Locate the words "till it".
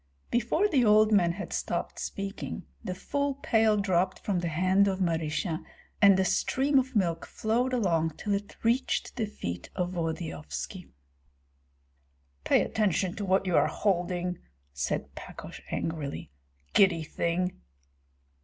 8.17-8.57